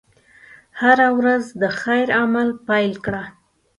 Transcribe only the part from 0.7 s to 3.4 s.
هره ورځ د خیر عمل پيل کړه.